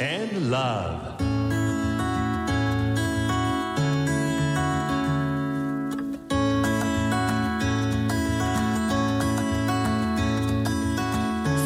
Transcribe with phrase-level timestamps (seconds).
[0.00, 1.18] love.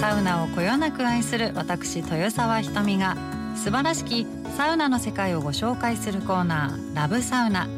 [0.01, 3.17] サウナをこよなく愛する私豊沢ひとみが
[3.55, 4.27] 素晴らしき
[4.57, 7.69] サウナの世界をご紹介するコーナーラブサウナ。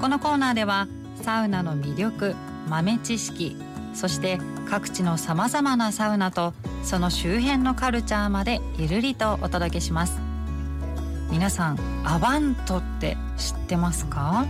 [0.00, 0.88] このコーナーでは
[1.22, 2.34] サウナの魅力
[2.68, 3.56] 豆知識
[3.98, 4.38] そして
[4.70, 10.20] 各地のさまざまなサウナとその周辺のカルチャーまでゆるりとお届けします。
[11.32, 14.46] 皆さんアバントって知ってますか？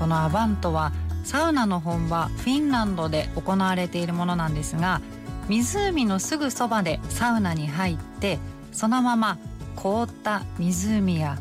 [0.00, 0.90] このアバントは
[1.22, 5.00] サウナの本場フィンランドで行われているものなんですが
[5.48, 8.40] 湖のすぐそばでサウナに入って
[8.72, 9.38] そのまま
[9.76, 11.38] 凍った湖や、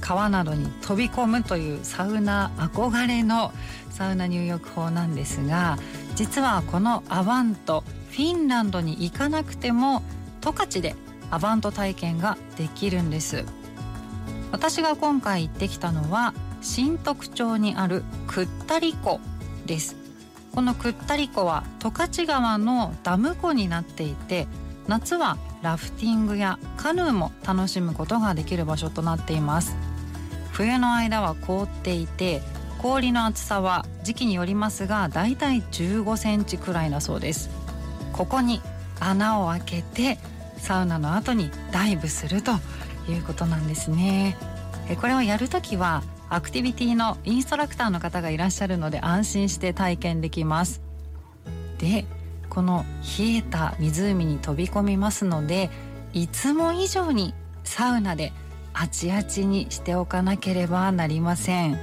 [0.00, 3.52] 川などに飛び込むというサウナ憧れの
[3.90, 5.78] サウナ入浴法なんですが
[6.14, 10.02] 実はこのアバントフィンランドに行かなくても
[10.40, 10.94] 十勝で
[11.30, 13.44] アバント体験ができるんです。
[14.50, 19.20] 私が今回行ってきたのは新徳町にあるクッタリ湖
[19.66, 19.96] です。
[20.54, 24.48] このクッタリ湖は十勝川のダム湖になっていて
[24.88, 29.76] 夏はラフティングやカヌーも楽しむことができる場所となっています。
[30.52, 32.42] 冬の間は凍っていて
[32.78, 37.50] 氷の厚さは時期によりますがだいたい15センチくらいだそうです。
[38.12, 38.62] ここに
[38.98, 40.18] 穴を開けて
[40.56, 42.52] サウナの後にダイブすると
[43.08, 44.36] いうことなんですね。
[45.00, 50.80] これをやるときはアクティビティのインストラクターの方がいらっしゃるので安心して体験できます。
[51.78, 52.06] で
[52.58, 52.84] この
[53.16, 55.70] 冷えた湖に飛び込みますので
[56.12, 58.32] いつも以上にサウナで
[58.74, 61.78] あちあちにしておかなければなりません。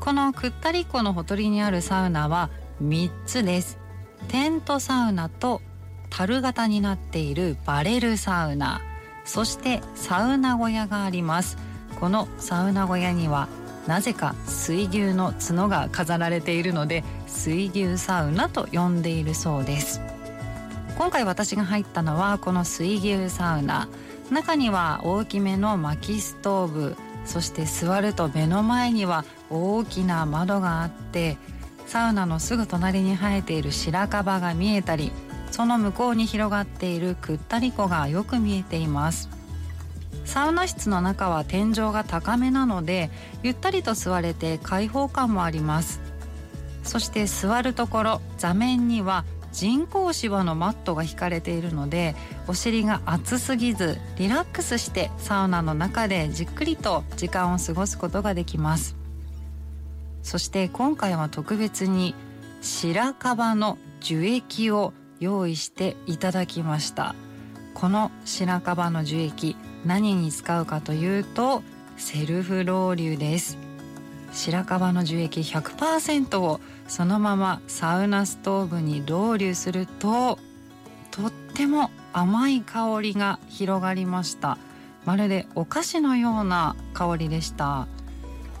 [0.00, 2.50] このクッタリ湖のほとりにあるサウナは
[2.82, 3.78] 3つです。
[4.26, 5.62] テントサウナと
[6.10, 8.80] 樽型になっているバレルサウナ。
[9.24, 11.56] そしてサウナ小屋があります。
[12.00, 13.46] このサウナ小屋には
[13.86, 20.00] なぜか水牛の角が飾られているので水牛サウナと呼んでいるそうです。
[20.96, 23.88] 今回私が入ったのはこの水牛サウナ。
[24.30, 31.36] 中には大きめの薪ストーブそして座ると目の前には大きな窓があって
[31.86, 35.12] サウナのすぐ隣に生えている白樺が見えたり
[35.50, 39.33] その向こうに広がっているくったり湖がよく見えています。
[40.24, 43.10] サウナ室の中は天井が高めなので
[43.42, 46.00] ゆったりと座れて開放感もあります。
[46.82, 52.16] そして座るところ座面には人工芝のマットが引かれているので
[52.48, 58.96] お尻が熱すぎずリラックスしてサウナの中でじっくりと時間を過ごすことができます。
[60.22, 62.14] そして今回は特別に
[62.62, 67.14] 白樺の樹液を用意していただきました。
[67.74, 71.62] この白樺の樹液何に使うかというと
[71.96, 73.58] セルフロウリュです。
[74.32, 80.38] 白樺の樹液100%をそのままサウナストーブにロウリュすると
[81.10, 84.56] とっても甘い香りが広がりました。
[85.04, 87.86] まるでお菓子のような香りでした。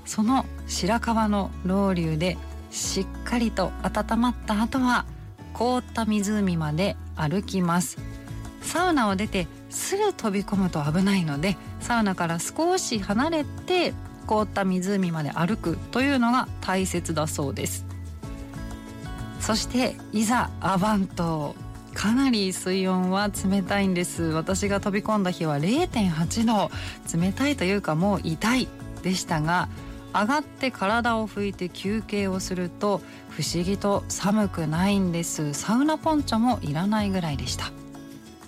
[0.04, 2.36] その白樺のロウリュで
[2.70, 5.06] しっかりと温まった後は
[5.54, 7.98] 凍った湖まで歩きます。
[8.64, 13.94] サウナを出てすぐ飛び込むと危ないのでサウナから少し離れて
[14.26, 17.84] 凍った湖まで歩くというのが大切だそうです。
[19.40, 21.54] そしていざアバント。
[21.92, 24.22] かなり水温は冷たいんです。
[24.22, 26.70] 私が飛び込んだ日は0.8度。
[27.16, 28.68] 冷たいというかもう痛い
[29.02, 29.68] でしたが
[30.14, 33.00] 上がって体を拭いて休憩をすると
[33.30, 35.52] 不思議と寒くないんです。
[35.52, 37.70] サウナポンチョもいらないぐらいでした。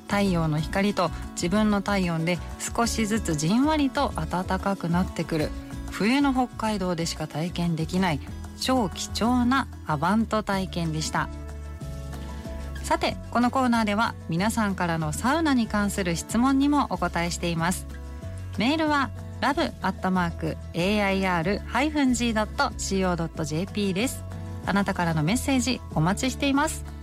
[0.07, 5.51] 太陽の光と自分の体温で少しずつじんわりと暖かくなってくる。
[5.91, 8.21] 冬の北海道でしか体験できない
[8.61, 11.29] 超貴重なアバント体験でした。
[12.83, 17.87] さてこのコーナーでは皆さんからのサウナに関する質問にもお答えしています。
[18.59, 19.11] メールは
[19.41, 21.55] ラブアットマーク AIR-G.co.jp
[23.95, 24.25] です。
[24.67, 26.96] あなたからのメッセージお待ちしています。